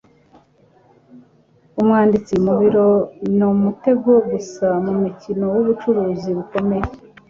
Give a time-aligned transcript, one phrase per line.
[1.79, 2.87] umwanditsi mu biro
[3.37, 6.87] ni umutego gusa mu mukino wubucuruzi bukomeye